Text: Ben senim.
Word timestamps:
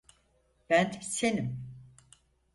Ben 0.69 0.91
senim. 1.01 1.59